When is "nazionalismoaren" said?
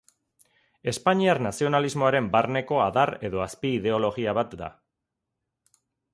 1.47-2.31